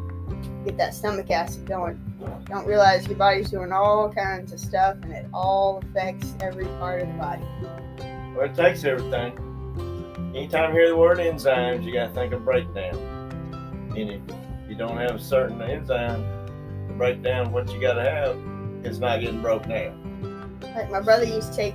get 0.65 0.77
that 0.79 0.95
stomach 0.95 1.31
acid 1.31 1.67
going. 1.67 1.99
Don't 2.47 2.67
realize 2.67 3.07
your 3.07 3.17
body's 3.17 3.51
doing 3.51 3.73
all 3.73 4.11
kinds 4.11 4.53
of 4.53 4.61
stuff, 4.61 4.97
and 5.03 5.13
it 5.13 5.27
all 5.33 5.83
affects 5.83 6.35
every 6.41 6.67
part 6.79 7.03
of 7.03 7.09
the 7.09 7.15
body. 7.15 7.43
Well, 8.35 8.47
it 8.47 8.55
takes 8.55 8.85
everything 8.85 9.50
anytime 10.35 10.71
you 10.71 10.81
hear 10.81 10.89
the 10.89 10.97
word 10.97 11.19
enzymes, 11.19 11.85
you 11.85 11.93
got 11.93 12.09
to 12.09 12.15
think 12.15 12.33
of 12.33 12.45
breakdown. 12.45 12.97
And 13.97 14.11
if 14.11 14.21
you 14.69 14.77
don't 14.77 14.97
have 14.97 15.17
a 15.17 15.21
certain 15.21 15.61
enzyme 15.61 16.23
to 16.89 16.95
break 16.95 17.23
down 17.23 17.53
what 17.53 17.73
you 17.73 17.81
got 17.81 17.95
to 17.95 18.03
have, 18.03 18.37
it's 18.85 18.99
not 18.99 19.21
getting 19.21 19.43
broke 19.43 19.67
down. 19.69 20.59
Like 20.63 20.91
my 20.91 21.01
brother 21.01 21.25
used 21.25 21.53
to 21.53 21.57
take 21.57 21.75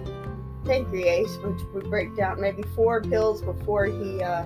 pancreas, 0.65 1.37
which 1.43 1.61
would 1.73 1.89
break 1.89 2.15
down 2.15 2.39
maybe 2.39 2.63
four 2.75 3.01
pills 3.01 3.41
before 3.41 3.85
he 3.85 4.21
uh, 4.23 4.45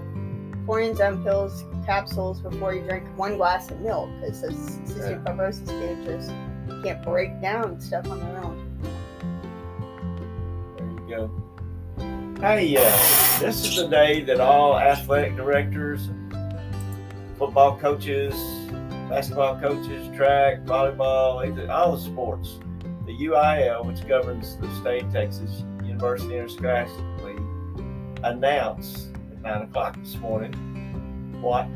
enzyme 0.78 1.24
pills, 1.24 1.64
capsules 1.86 2.42
before 2.42 2.76
you 2.76 2.82
drink 2.82 3.04
one 3.18 3.38
glass 3.38 3.72
of 3.72 3.80
milk 3.80 4.08
because 4.20 4.44
cystic 4.44 5.24
fibrosis 5.24 5.68
kids 5.68 6.06
just 6.06 6.84
can't 6.84 7.04
break 7.04 7.42
down 7.42 7.80
stuff 7.82 8.08
on 8.08 8.20
their 8.20 8.44
own. 8.44 8.59
Hey, 12.42 12.78
uh, 12.78 13.40
this 13.42 13.66
is 13.66 13.76
the 13.76 13.90
day 13.90 14.22
that 14.22 14.40
all 14.40 14.80
athletic 14.80 15.36
directors, 15.36 16.10
football 17.38 17.78
coaches, 17.78 18.34
basketball 19.10 19.60
coaches, 19.60 20.08
track, 20.16 20.62
volleyball, 20.62 21.70
all 21.70 21.98
the 21.98 22.02
sports, 22.02 22.60
the 23.06 23.12
UIL, 23.12 23.86
which 23.86 24.08
governs 24.08 24.56
the 24.56 24.74
state 24.80 25.04
of 25.04 25.12
Texas 25.12 25.66
University 25.84 26.38
Interscholastic 26.38 27.04
League, 27.26 27.86
announced 28.24 29.10
at 29.34 29.42
9 29.42 29.62
o'clock 29.64 29.98
this 30.00 30.16
morning 30.16 30.54
what 31.42 31.68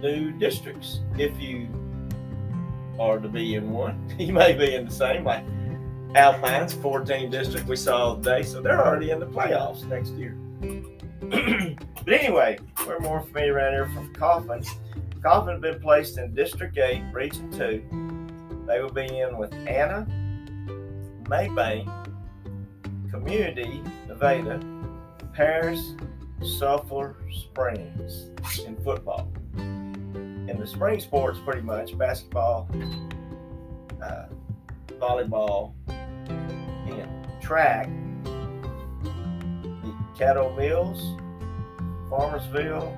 new 0.00 0.32
districts, 0.38 1.00
if 1.18 1.38
you 1.38 1.68
are 2.98 3.18
to 3.18 3.28
be 3.28 3.56
in 3.56 3.72
one, 3.72 4.10
you 4.18 4.32
may 4.32 4.54
be 4.54 4.74
in 4.74 4.86
the 4.86 4.90
same, 4.90 5.22
like 5.22 5.44
Alpine's 6.14 6.72
14 6.74 7.28
district 7.28 7.66
we 7.66 7.74
saw 7.74 8.14
today, 8.14 8.44
so 8.44 8.60
they're 8.60 8.80
already 8.80 9.10
in 9.10 9.18
the 9.18 9.26
playoffs 9.26 9.84
next 9.84 10.10
year. 10.12 10.36
but 12.04 12.12
anyway, 12.12 12.56
we're 12.86 13.00
more 13.00 13.20
familiar 13.20 13.54
around 13.54 13.72
here 13.72 13.88
from 13.88 14.14
Kaufman. 14.14 14.62
Kaufman 15.22 15.54
has 15.54 15.60
been 15.60 15.80
placed 15.80 16.18
in 16.18 16.32
District 16.32 16.78
8, 16.78 17.02
Region 17.12 17.50
2. 17.50 18.64
They 18.66 18.80
will 18.80 18.92
be 18.92 19.06
in 19.18 19.36
with 19.36 19.52
Anna, 19.66 20.06
Mabank, 21.24 21.90
Community, 23.10 23.82
Nevada, 24.06 24.60
Paris, 25.32 25.94
Sulphur 26.42 27.16
Springs 27.32 28.30
in 28.64 28.76
football. 28.84 29.32
In 29.56 30.56
the 30.60 30.66
spring 30.66 31.00
sports, 31.00 31.40
pretty 31.44 31.62
much 31.62 31.98
basketball, 31.98 32.68
uh, 34.00 34.26
volleyball, 35.00 35.72
and 35.88 36.03
track. 37.44 37.88
The 38.22 39.94
Caddo 40.16 40.56
Mills, 40.56 41.00
Farmersville, 42.08 42.90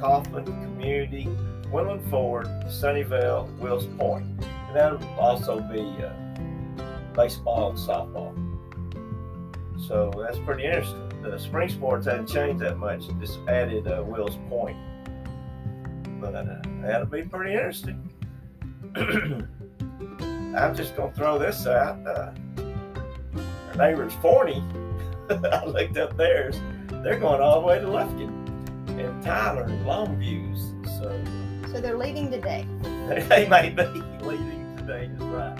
Kaufman 0.00 0.44
Community, 0.44 1.28
Woodland 1.70 2.08
Ford, 2.10 2.46
Sunnyvale, 2.66 3.52
Wills 3.58 3.86
Point. 3.98 4.24
And 4.44 4.76
that'll 4.76 5.04
also 5.18 5.60
be 5.60 5.80
uh, 6.04 6.12
baseball 7.12 7.70
and 7.70 7.78
softball. 7.78 8.32
So 9.88 10.12
that's 10.16 10.38
pretty 10.38 10.64
interesting. 10.64 11.00
The 11.22 11.38
spring 11.38 11.68
sports 11.68 12.06
hadn't 12.06 12.28
changed 12.28 12.62
that 12.62 12.78
much, 12.78 13.02
just 13.18 13.40
added 13.48 13.88
uh, 13.88 14.04
Wills 14.06 14.38
Point. 14.48 14.76
But 16.20 16.36
uh, 16.36 16.44
that'll 16.82 17.06
be 17.06 17.22
pretty 17.22 17.54
interesting. 17.54 18.12
I'm 20.56 20.76
just 20.76 20.96
going 20.96 21.10
to 21.10 21.16
throw 21.16 21.38
this 21.38 21.66
out. 21.66 22.06
Uh, 22.06 22.30
our 23.78 23.90
neighbor's 23.90 24.14
Forney. 24.14 24.62
I 25.30 25.64
looked 25.64 25.96
up 25.96 26.16
theirs. 26.16 26.60
They're 27.02 27.18
going 27.18 27.40
all 27.40 27.60
the 27.60 27.66
way 27.66 27.80
to 27.80 27.86
Lufkin 27.86 28.28
and 28.88 29.22
Tyler 29.22 29.62
and 29.62 29.84
Longviews. 29.84 30.86
So, 30.98 31.72
so 31.72 31.80
they're 31.80 31.98
leaving 31.98 32.30
today. 32.30 32.66
They 33.04 33.46
may 33.46 33.68
be 33.68 33.82
leaving 34.22 34.76
today, 34.78 35.10
is 35.14 35.22
right. 35.24 35.58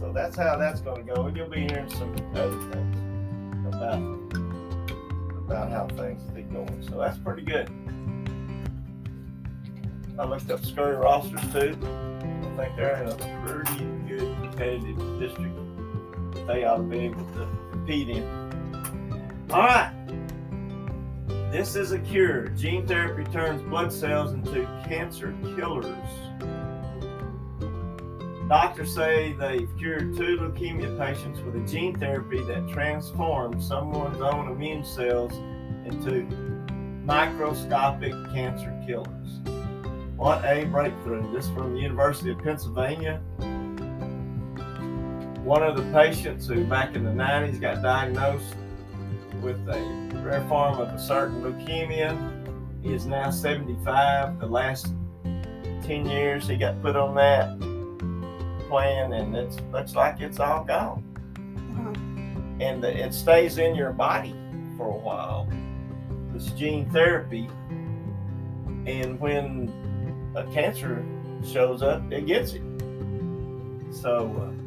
So 0.00 0.10
that's 0.10 0.36
how 0.36 0.56
that's 0.56 0.80
going 0.80 1.06
to 1.06 1.14
go. 1.14 1.26
And 1.26 1.36
you'll 1.36 1.50
be 1.50 1.66
hearing 1.66 1.90
some 1.90 2.16
other 2.34 2.58
things 2.70 3.66
about 3.66 4.02
about 5.36 5.70
how 5.70 5.86
things 5.88 6.22
are 6.30 6.42
going. 6.50 6.82
So 6.88 6.98
that's 6.98 7.18
pretty 7.18 7.42
good. 7.42 7.68
I 10.18 10.24
looked 10.24 10.50
up 10.50 10.64
Scurry-Rosser 10.64 11.36
too. 11.52 11.78
I 11.82 12.56
think 12.56 12.76
they're 12.76 13.02
in 13.02 13.08
a 13.10 13.46
pretty 13.46 13.84
good 14.08 14.34
competitive 14.40 15.20
district. 15.20 15.63
They 16.46 16.64
ought 16.64 16.76
to 16.76 16.82
be 16.82 16.98
able 16.98 17.24
to 17.34 17.48
compete 17.70 18.08
in. 18.08 18.24
All 19.50 19.62
right. 19.62 19.92
This 21.50 21.76
is 21.76 21.92
a 21.92 21.98
cure. 22.00 22.48
Gene 22.48 22.86
therapy 22.86 23.24
turns 23.32 23.62
blood 23.62 23.92
cells 23.92 24.32
into 24.32 24.64
cancer 24.88 25.34
killers. 25.56 25.86
Doctors 28.48 28.94
say 28.94 29.32
they've 29.34 29.70
cured 29.78 30.16
two 30.16 30.36
leukemia 30.36 30.98
patients 30.98 31.40
with 31.40 31.56
a 31.56 31.66
gene 31.66 31.98
therapy 31.98 32.42
that 32.42 32.68
transforms 32.68 33.66
someone's 33.66 34.20
own 34.20 34.50
immune 34.50 34.84
cells 34.84 35.32
into 35.86 36.24
microscopic 37.04 38.12
cancer 38.34 38.78
killers. 38.86 39.40
What 40.16 40.44
a 40.44 40.64
breakthrough. 40.66 41.32
This 41.32 41.48
from 41.50 41.74
the 41.74 41.80
University 41.80 42.32
of 42.32 42.38
Pennsylvania. 42.38 43.22
One 45.44 45.62
of 45.62 45.76
the 45.76 45.82
patients 45.92 46.46
who 46.48 46.64
back 46.64 46.96
in 46.96 47.04
the 47.04 47.10
90s 47.10 47.60
got 47.60 47.82
diagnosed 47.82 48.56
with 49.42 49.58
a 49.68 49.78
rare 50.24 50.40
form 50.48 50.80
of 50.80 50.88
a 50.88 50.98
certain 50.98 51.42
leukemia. 51.42 52.16
He 52.82 52.94
is 52.94 53.04
now 53.04 53.30
75. 53.30 54.40
The 54.40 54.46
last 54.46 54.94
10 55.82 56.06
years 56.06 56.48
he 56.48 56.56
got 56.56 56.80
put 56.80 56.96
on 56.96 57.14
that 57.16 57.60
plan, 58.70 59.12
and 59.12 59.36
it 59.36 59.60
looks 59.70 59.94
like 59.94 60.22
it's 60.22 60.40
all 60.40 60.64
gone. 60.64 61.04
Uh-huh. 61.76 62.64
And 62.64 62.82
the, 62.82 63.04
it 63.04 63.12
stays 63.12 63.58
in 63.58 63.74
your 63.74 63.92
body 63.92 64.34
for 64.78 64.86
a 64.86 64.96
while. 64.96 65.46
This 66.32 66.46
gene 66.52 66.88
therapy, 66.88 67.50
and 68.86 69.20
when 69.20 70.32
a 70.34 70.44
cancer 70.54 71.04
shows 71.46 71.82
up, 71.82 72.10
it 72.10 72.24
gets 72.24 72.54
it. 72.54 72.62
So, 73.90 74.34
uh, 74.40 74.63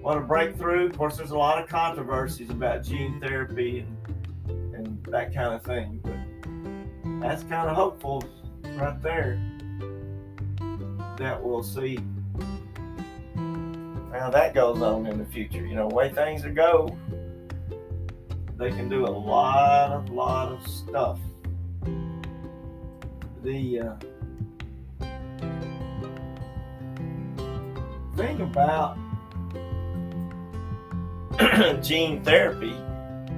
what 0.00 0.16
a 0.16 0.20
breakthrough! 0.20 0.86
Of 0.86 0.96
course, 0.96 1.16
there's 1.16 1.30
a 1.30 1.38
lot 1.38 1.62
of 1.62 1.68
controversies 1.68 2.50
about 2.50 2.82
gene 2.82 3.20
therapy 3.20 3.86
and 4.48 5.04
that 5.04 5.34
kind 5.34 5.54
of 5.54 5.62
thing. 5.62 6.00
But 6.02 7.20
that's 7.20 7.42
kind 7.42 7.68
of 7.68 7.76
hopeful 7.76 8.22
right 8.76 9.00
there 9.02 9.38
that 11.18 11.42
we'll 11.42 11.62
see 11.62 11.98
how 14.12 14.30
that 14.30 14.54
goes 14.54 14.80
on 14.80 15.06
in 15.06 15.18
the 15.18 15.26
future. 15.26 15.66
You 15.66 15.74
know, 15.74 15.88
the 15.88 15.94
way 15.94 16.08
things 16.08 16.44
are 16.44 16.52
go, 16.52 16.96
they 18.56 18.70
can 18.70 18.88
do 18.88 19.04
a 19.04 19.10
lot 19.10 19.92
of 19.92 20.08
lot 20.10 20.50
of 20.50 20.66
stuff. 20.66 21.18
The 23.42 23.80
uh, 23.80 23.94
thing 28.16 28.40
about 28.40 28.98
gene 31.82 32.22
therapy 32.22 32.74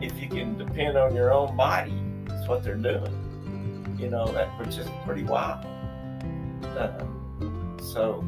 if 0.02 0.21
you 0.21 0.28
can 0.28 0.59
depend 0.59 0.99
on 0.99 1.14
your 1.14 1.32
own 1.32 1.56
body, 1.56 1.94
that's 2.26 2.49
what 2.49 2.64
they're 2.64 2.75
doing. 2.75 3.97
You 3.99 4.11
know, 4.11 4.26
that 4.32 4.49
which 4.59 4.76
is 4.76 4.88
pretty 5.04 5.23
wild. 5.23 5.64
Uh, 6.76 7.04
so 7.80 8.25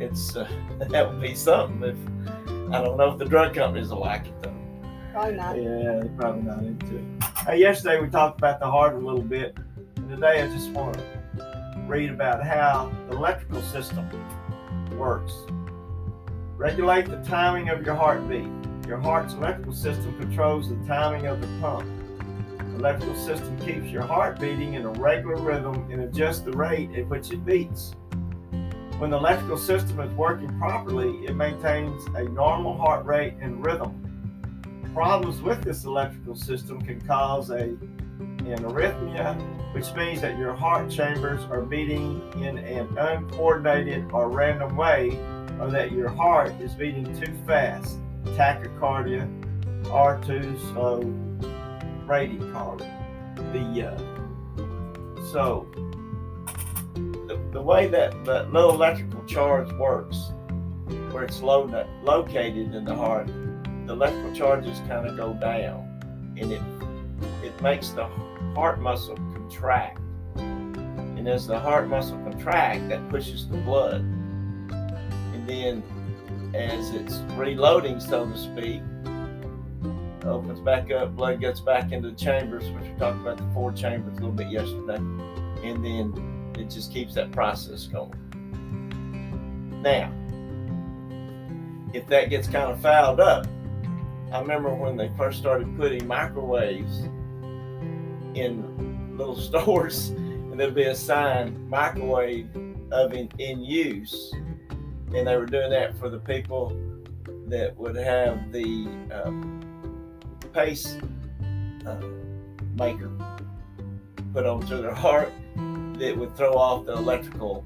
it's 0.00 0.34
uh, 0.36 0.48
that 0.90 1.08
would 1.08 1.20
be 1.20 1.34
something 1.34 1.82
if 1.82 2.72
I 2.72 2.82
don't 2.82 2.96
know 2.96 3.12
if 3.12 3.18
the 3.18 3.24
drug 3.24 3.54
companies 3.54 3.90
will 3.90 4.00
like 4.00 4.26
it 4.26 4.42
though. 4.42 4.54
Probably 5.12 5.36
not. 5.36 5.56
Yeah, 5.56 5.62
they're 5.62 6.14
probably 6.18 6.42
not 6.42 6.58
into 6.58 6.96
it. 6.98 7.24
Hey, 7.46 7.58
yesterday 7.58 8.00
we 8.00 8.08
talked 8.08 8.38
about 8.38 8.58
the 8.58 8.66
heart 8.66 8.94
a 8.94 8.98
little 8.98 9.22
bit, 9.22 9.56
and 9.96 10.08
today 10.08 10.42
I 10.42 10.48
just 10.48 10.70
want 10.70 10.94
to 10.94 11.84
read 11.86 12.10
about 12.10 12.44
how 12.44 12.92
the 13.08 13.16
electrical 13.16 13.62
system 13.62 14.08
works. 14.98 15.32
Regulate 16.56 17.06
the 17.06 17.20
timing 17.24 17.68
of 17.68 17.84
your 17.84 17.96
heartbeat. 17.96 18.48
Your 18.86 18.98
heart's 18.98 19.34
electrical 19.34 19.72
system 19.72 20.16
controls 20.20 20.68
the 20.68 20.76
timing 20.86 21.26
of 21.26 21.40
the 21.40 21.48
pump. 21.60 21.84
The 22.58 22.76
electrical 22.76 23.16
system 23.16 23.58
keeps 23.58 23.90
your 23.90 24.02
heart 24.02 24.38
beating 24.38 24.74
in 24.74 24.84
a 24.84 24.90
regular 24.90 25.34
rhythm 25.36 25.90
and 25.90 26.02
adjusts 26.02 26.40
the 26.40 26.52
rate 26.52 26.94
at 26.94 27.08
which 27.08 27.32
it 27.32 27.44
beats. 27.44 27.96
When 28.98 29.10
the 29.10 29.16
electrical 29.16 29.58
system 29.58 29.98
is 29.98 30.12
working 30.12 30.56
properly, 30.60 31.26
it 31.26 31.34
maintains 31.34 32.06
a 32.14 32.22
normal 32.22 32.76
heart 32.78 33.04
rate 33.04 33.34
and 33.40 33.64
rhythm. 33.66 34.00
Problems 34.94 35.42
with 35.42 35.60
this 35.64 35.82
electrical 35.84 36.36
system 36.36 36.80
can 36.80 37.00
cause 37.00 37.50
a, 37.50 37.62
an 37.62 38.58
arrhythmia, 38.58 39.74
which 39.74 39.92
means 39.94 40.20
that 40.20 40.38
your 40.38 40.54
heart 40.54 40.88
chambers 40.88 41.42
are 41.50 41.62
beating 41.62 42.22
in 42.36 42.58
an 42.58 42.96
uncoordinated 42.96 44.08
or 44.12 44.30
random 44.30 44.76
way, 44.76 45.18
or 45.60 45.70
that 45.70 45.92
your 45.92 46.08
heart 46.08 46.52
is 46.60 46.74
beating 46.74 47.04
too 47.18 47.32
fast 47.46 47.98
tachycardia, 48.24 49.28
R2 49.84 50.60
slow, 50.72 51.02
bradycardia. 52.06 52.90
The 53.52 53.88
uh, 53.88 55.24
so 55.32 55.66
the, 56.94 57.40
the 57.52 57.60
way 57.60 57.86
that 57.88 58.24
the 58.24 58.44
low 58.44 58.70
electrical 58.70 59.24
charge 59.24 59.70
works, 59.72 60.32
where 61.10 61.24
it's 61.24 61.40
low, 61.42 61.86
located 62.02 62.74
in 62.74 62.84
the 62.84 62.94
heart, 62.94 63.26
the 63.86 63.92
electrical 63.92 64.32
charges 64.34 64.78
kind 64.88 65.06
of 65.06 65.16
go 65.16 65.34
down, 65.34 66.34
and 66.38 66.52
it 66.52 66.62
it 67.44 67.60
makes 67.62 67.90
the 67.90 68.06
heart 68.54 68.80
muscle 68.80 69.16
contract. 69.16 70.00
And 70.36 71.28
as 71.28 71.46
the 71.46 71.58
heart 71.58 71.88
muscle 71.88 72.18
contract, 72.18 72.88
that 72.88 73.08
pushes 73.08 73.48
the 73.48 73.56
blood. 73.58 74.04
And 75.46 75.82
then 75.84 76.54
as 76.54 76.90
it's 76.92 77.18
reloading, 77.36 78.00
so 78.00 78.24
to 78.24 78.38
speak, 78.38 78.80
opens 80.24 80.60
back 80.60 80.90
up, 80.90 81.14
blood 81.14 81.38
gets 81.38 81.60
back 81.60 81.92
into 81.92 82.10
the 82.10 82.16
chambers, 82.16 82.64
which 82.70 82.84
we 82.84 82.98
talked 82.98 83.20
about 83.20 83.36
the 83.36 83.44
four 83.52 83.70
chambers 83.70 84.12
a 84.12 84.20
little 84.22 84.30
bit 84.30 84.48
yesterday. 84.48 84.96
And 84.96 85.84
then 85.84 86.52
it 86.58 86.70
just 86.70 86.90
keeps 86.92 87.12
that 87.14 87.30
process 87.30 87.86
going. 87.86 88.14
Now, 89.82 90.10
if 91.92 92.06
that 92.06 92.30
gets 92.30 92.48
kind 92.48 92.72
of 92.72 92.80
fouled 92.80 93.20
up, 93.20 93.46
I 94.32 94.40
remember 94.40 94.74
when 94.74 94.96
they 94.96 95.10
first 95.18 95.38
started 95.38 95.76
putting 95.76 96.06
microwaves 96.06 97.00
in 98.34 99.14
little 99.18 99.36
stores, 99.40 100.08
and 100.08 100.58
there'd 100.58 100.74
be 100.74 100.84
a 100.84 100.94
sign 100.94 101.68
microwave 101.68 102.48
oven 102.90 103.28
in 103.38 103.60
use, 103.60 104.32
and 105.14 105.26
they 105.26 105.36
were 105.36 105.46
doing 105.46 105.70
that 105.70 105.96
for 105.98 106.08
the 106.08 106.18
people 106.18 106.76
that 107.46 107.76
would 107.76 107.96
have 107.96 108.50
the 108.52 108.88
uh, 109.12 109.30
pace 110.52 110.98
uh, 111.86 112.00
maker 112.76 113.10
put 114.32 114.46
onto 114.46 114.80
their 114.82 114.94
heart 114.94 115.32
that 115.98 116.16
would 116.16 116.36
throw 116.36 116.54
off 116.54 116.86
the 116.86 116.92
electrical 116.92 117.64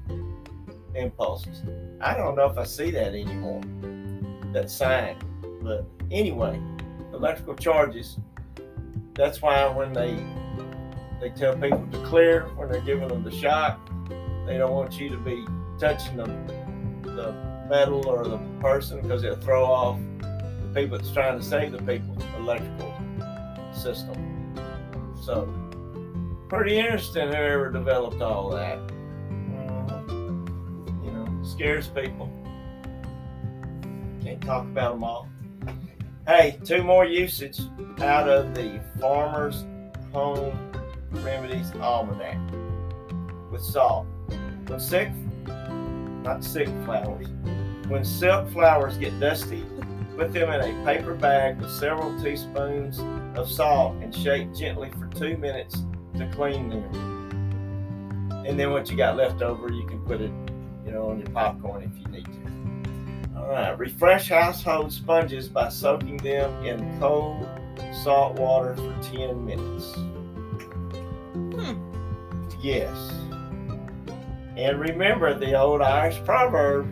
impulses. 0.93 1.63
I 2.01 2.15
don't 2.15 2.35
know 2.35 2.45
if 2.45 2.57
I 2.57 2.63
see 2.63 2.91
that 2.91 3.07
anymore, 3.07 3.61
that 4.53 4.69
sign. 4.69 5.17
But 5.61 5.85
anyway, 6.11 6.61
electrical 7.13 7.55
charges. 7.55 8.17
That's 9.15 9.41
why 9.41 9.67
when 9.67 9.93
they 9.93 10.17
they 11.19 11.29
tell 11.29 11.53
people 11.53 11.85
to 11.91 11.97
clear 12.05 12.43
when 12.55 12.69
they're 12.69 12.79
giving 12.81 13.09
them 13.09 13.23
the 13.23 13.31
shock, 13.31 13.79
they 14.45 14.57
don't 14.57 14.71
want 14.71 14.99
you 14.99 15.09
to 15.09 15.17
be 15.17 15.45
touching 15.77 16.17
the, 16.17 16.25
the 17.19 17.33
metal 17.67 18.07
or 18.07 18.25
the 18.25 18.39
person 18.59 19.01
because 19.01 19.23
it'll 19.23 19.37
throw 19.37 19.65
off 19.65 19.99
the 20.19 20.71
people 20.73 20.97
that's 20.97 21.11
trying 21.11 21.37
to 21.37 21.43
save 21.43 21.71
the 21.71 21.79
people's 21.79 22.23
electrical 22.37 22.93
system. 23.73 24.15
So 25.23 25.53
pretty 26.47 26.77
interesting 26.77 27.27
whoever 27.27 27.69
developed 27.71 28.21
all 28.21 28.49
that. 28.51 28.77
Mm-hmm. 29.29 31.05
You 31.05 31.11
know, 31.11 31.43
scares 31.43 31.87
people. 31.87 32.31
Can't 34.23 34.41
talk 34.41 34.63
about 34.65 34.93
them 34.93 35.03
all. 35.03 35.29
Hey, 36.27 36.59
two 36.63 36.83
more 36.83 37.05
usage 37.05 37.59
out 37.99 38.29
of 38.29 38.53
the 38.53 38.81
Farmer's 38.99 39.65
Home 40.13 40.55
Remedies 41.11 41.71
Almanac 41.81 42.37
with 43.51 43.61
salt. 43.61 44.05
When 44.67 44.79
sick, 44.79 45.09
not 46.23 46.43
sick 46.43 46.67
flowers, 46.85 47.27
when 47.87 48.03
silk 48.05 48.49
flowers 48.51 48.97
get 48.97 49.19
dusty, 49.19 49.65
put 50.15 50.31
them 50.33 50.51
in 50.51 50.61
a 50.61 50.85
paper 50.85 51.15
bag 51.15 51.59
with 51.59 51.71
several 51.71 52.17
teaspoons 52.21 52.99
of 53.37 53.49
salt 53.49 53.95
and 54.01 54.13
shake 54.13 54.53
gently 54.53 54.91
for 54.91 55.07
two 55.07 55.37
minutes 55.37 55.83
to 56.17 56.29
clean 56.33 56.69
them. 56.69 57.09
And 58.45 58.59
then 58.59 58.71
what 58.71 58.89
you 58.89 58.97
got 58.97 59.15
left 59.15 59.41
over, 59.41 59.71
you 59.71 59.85
can 59.87 59.99
put 60.01 60.21
it, 60.21 60.31
you 60.85 60.91
know, 60.91 61.09
on 61.09 61.19
your 61.19 61.29
popcorn 61.29 61.83
if 61.83 61.99
you 61.99 62.07
need 62.11 62.25
to. 62.25 63.39
All 63.39 63.47
right, 63.47 63.77
refresh 63.77 64.29
household 64.29 64.91
sponges 64.91 65.47
by 65.47 65.69
soaking 65.69 66.17
them 66.17 66.65
in 66.65 66.99
cold 66.99 67.47
salt 68.03 68.37
water 68.37 68.75
for 68.75 68.95
10 69.01 69.45
minutes. 69.45 69.93
Hmm. 71.55 71.79
Yes. 72.61 73.11
And 74.59 74.77
remember 74.77 75.33
the 75.33 75.57
old 75.57 75.81
Irish 75.81 76.21
proverb 76.25 76.85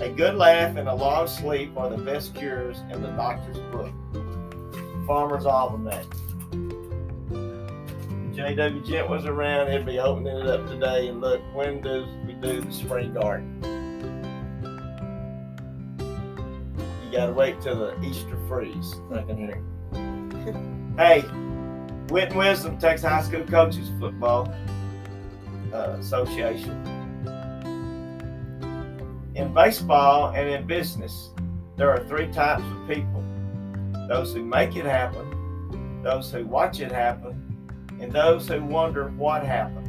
a 0.00 0.08
good 0.08 0.36
laugh 0.36 0.76
and 0.76 0.88
a 0.88 0.94
long 0.94 1.26
sleep 1.26 1.76
are 1.76 1.90
the 1.90 1.96
best 1.96 2.32
cures 2.36 2.78
in 2.92 3.02
the 3.02 3.08
doctor's 3.08 3.58
book. 3.72 3.92
Farmer's 5.04 5.46
Almanac. 5.46 6.06
If 8.30 8.36
J.W. 8.36 8.86
Gent 8.86 9.08
was 9.08 9.24
around, 9.26 9.72
he'd 9.72 9.84
be 9.84 9.98
opening 9.98 10.36
it 10.36 10.46
up 10.46 10.64
today 10.68 11.08
and 11.08 11.20
look, 11.20 11.40
when 11.56 11.80
do 11.80 12.06
we 12.24 12.34
do 12.34 12.60
the 12.60 12.72
spring 12.72 13.12
garden? 13.14 13.60
You 17.04 17.10
gotta 17.10 17.32
wait 17.32 17.60
till 17.60 17.80
the 17.80 18.00
Easter 18.00 18.38
freeze, 18.46 18.94
I 19.12 19.22
can 19.22 19.36
hear. 19.36 19.60
hey, 20.96 21.24
Wit 22.10 22.28
and 22.28 22.38
Wisdom, 22.38 22.78
Texas 22.78 23.08
High 23.08 23.22
School 23.22 23.42
Coaches 23.42 23.90
Football 23.98 24.54
uh, 25.74 25.96
Association. 25.98 26.72
In 29.34 29.52
baseball 29.52 30.32
and 30.34 30.48
in 30.48 30.66
business, 30.66 31.30
there 31.76 31.90
are 31.90 32.04
three 32.04 32.30
types 32.32 32.62
of 32.62 32.88
people 32.88 33.22
those 34.08 34.34
who 34.34 34.44
make 34.44 34.76
it 34.76 34.84
happen, 34.84 36.02
those 36.02 36.30
who 36.30 36.44
watch 36.44 36.80
it 36.80 36.92
happen, 36.92 37.40
and 38.00 38.12
those 38.12 38.46
who 38.46 38.62
wonder 38.62 39.08
what 39.08 39.44
happened. 39.44 39.88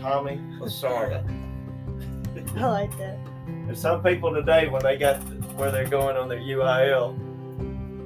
Tommy 0.00 0.40
Lasorda. 0.58 1.22
I 2.56 2.66
like 2.66 2.96
that. 2.98 3.18
There's 3.66 3.80
some 3.80 4.02
people 4.02 4.32
today, 4.32 4.68
when 4.68 4.82
they 4.82 4.96
got 4.96 5.20
to 5.20 5.34
where 5.58 5.70
they're 5.70 5.88
going 5.88 6.16
on 6.16 6.28
their 6.28 6.38
UIL 6.38 7.16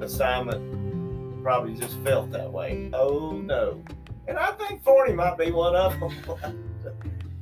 assignment, 0.01 1.41
probably 1.41 1.75
just 1.75 1.97
felt 1.99 2.31
that 2.31 2.51
way. 2.51 2.89
Oh 2.93 3.31
no. 3.31 3.81
And 4.27 4.37
I 4.37 4.51
think 4.51 4.83
Forney 4.83 5.13
might 5.13 5.37
be 5.37 5.51
one 5.51 5.75
of 5.75 5.99
them. 5.99 6.11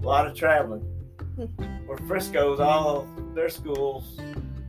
a 0.02 0.06
lot 0.06 0.28
of 0.28 0.36
traveling. 0.36 0.82
Where 1.86 1.98
Frisco's, 2.08 2.60
all 2.60 3.08
their 3.34 3.50
schools, 3.50 4.20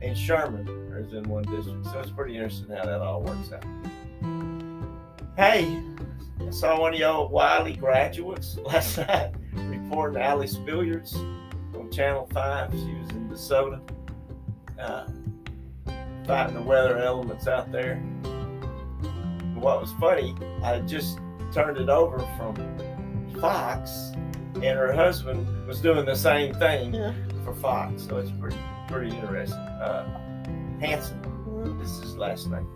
and 0.01 0.17
Sherman 0.17 0.67
is 0.97 1.13
in 1.13 1.23
one 1.23 1.43
district. 1.43 1.85
So 1.85 1.99
it's 1.99 2.11
pretty 2.11 2.35
interesting 2.35 2.75
how 2.75 2.85
that 2.85 3.01
all 3.01 3.21
works 3.21 3.51
out. 3.51 3.65
Hey, 5.35 5.81
I 6.39 6.49
saw 6.51 6.79
one 6.79 6.93
of 6.93 6.99
y'all 6.99 7.27
Wylie 7.29 7.75
graduates 7.75 8.57
last 8.57 8.97
night 8.97 9.33
reporting 9.53 10.21
Alice 10.21 10.55
Billiards 10.55 11.15
on 11.15 11.89
Channel 11.91 12.29
5. 12.31 12.71
She 12.71 12.77
was 12.77 13.09
in 13.09 13.29
DeSoto, 13.29 13.81
uh, 14.79 15.05
fighting 16.25 16.55
the 16.55 16.61
weather 16.61 16.97
elements 16.99 17.47
out 17.47 17.71
there. 17.71 17.97
What 19.55 19.81
was 19.81 19.91
funny, 19.93 20.35
I 20.61 20.79
just 20.81 21.19
turned 21.53 21.77
it 21.77 21.89
over 21.89 22.19
from 22.37 22.55
Fox, 23.39 24.11
and 24.55 24.63
her 24.77 24.91
husband 24.93 25.45
was 25.67 25.81
doing 25.81 26.05
the 26.05 26.15
same 26.15 26.53
thing 26.55 26.93
Yeah. 26.93 27.13
for 27.43 27.53
Fox. 27.53 28.03
So 28.03 28.17
it's 28.17 28.31
pretty 28.31 28.57
pretty 28.87 29.15
interesting. 29.15 29.57
Uh, 29.57 30.03
Hanson, 30.79 31.19
Mhm. 31.47 31.79
this 31.79 31.89
is 31.91 32.01
his 32.01 32.17
last 32.17 32.49
name, 32.49 32.67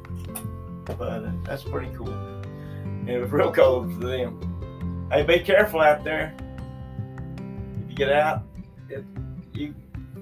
but 0.85 1.01
uh, 1.01 1.31
that's 1.43 1.63
pretty 1.63 1.89
cool. 1.95 2.13
And 2.83 3.09
it 3.09 3.19
was 3.21 3.31
real 3.31 3.51
cold 3.51 3.93
for 3.93 4.07
them. 4.07 5.07
Hey, 5.11 5.23
be 5.23 5.39
careful 5.39 5.81
out 5.81 6.03
there. 6.03 6.33
If 7.83 7.91
you 7.91 7.95
get 7.95 8.11
out, 8.11 8.41
it, 8.89 9.03
you 9.53 9.73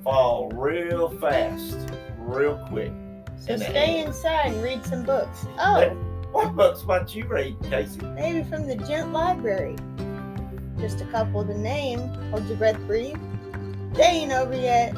fall 0.03 0.49
real 0.53 1.09
fast, 1.19 1.77
real 2.19 2.57
quick. 2.69 2.91
So 3.37 3.57
stay 3.57 4.03
inside 4.03 4.53
and 4.53 4.63
read 4.63 4.83
some 4.85 5.03
books. 5.03 5.45
Oh, 5.59 5.95
What 6.35 6.53
books 6.53 6.83
might 6.83 7.15
you 7.15 7.25
read, 7.27 7.55
Casey? 7.69 8.01
maybe 8.07 8.43
from 8.43 8.67
the 8.67 8.75
Gent 8.75 9.13
Library. 9.13 9.77
Just 10.77 10.99
a 10.99 11.05
couple 11.05 11.45
to 11.45 11.57
name. 11.57 12.09
Hold 12.29 12.45
your 12.47 12.57
breath, 12.57 12.77
breathe. 12.85 13.15
Day 13.93 14.23
ain't 14.23 14.33
over 14.33 14.53
yet. 14.53 14.93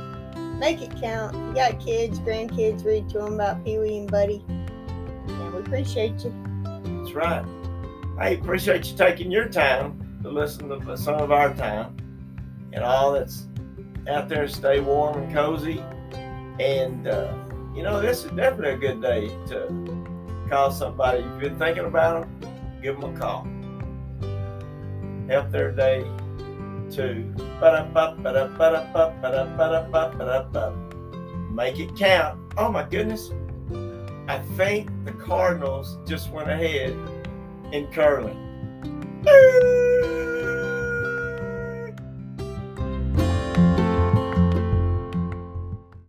Make 0.58 0.82
it 0.82 1.00
count. 1.00 1.36
You 1.36 1.54
got 1.54 1.80
kids, 1.80 2.18
grandkids, 2.22 2.84
read 2.84 3.08
to 3.10 3.20
them 3.20 3.36
about 3.36 3.64
Pee 3.64 3.78
Wee 3.78 4.00
and 4.00 4.10
Buddy. 4.10 4.44
And 4.48 5.54
we 5.54 5.60
appreciate 5.60 6.24
you. 6.24 6.34
That's 6.64 7.14
right. 7.14 7.46
I 8.18 8.30
appreciate 8.30 8.88
you 8.88 8.98
taking 8.98 9.30
your 9.30 9.48
time 9.48 10.20
to 10.24 10.32
listen 10.32 10.68
to 10.70 10.98
some 10.98 11.22
of 11.22 11.32
our 11.32 11.54
time 11.54 11.96
and 12.74 12.84
all 12.84 13.12
that's 13.12 13.46
out 14.10 14.28
there. 14.28 14.48
Stay 14.48 14.80
warm 14.80 15.22
and 15.22 15.32
cozy. 15.32 15.84
And, 16.60 17.08
uh, 17.08 17.32
you 17.76 17.84
know, 17.84 18.02
this 18.02 18.26
is 18.26 18.32
definitely 18.32 18.72
a 18.72 18.78
good 18.78 19.04
day 19.04 19.28
to 19.50 20.07
call 20.50 20.72
somebody. 20.72 21.20
If 21.20 21.26
you've 21.26 21.40
been 21.40 21.58
thinking 21.58 21.86
about 21.86 22.22
them, 22.42 22.82
give 22.82 23.00
them 23.00 23.16
a 23.16 23.20
call. 23.20 23.48
Help 25.30 25.52
their 25.52 25.72
day 25.72 26.02
to 26.92 27.34
make 31.52 31.80
it 31.80 31.96
count. 31.96 32.40
Oh 32.58 32.72
my 32.72 32.84
goodness. 32.84 33.32
I 34.30 34.40
think 34.56 34.90
the 35.06 35.12
Cardinals 35.12 35.98
just 36.06 36.32
went 36.32 36.50
ahead 36.50 36.92
in 37.72 37.88
curling. 37.88 38.44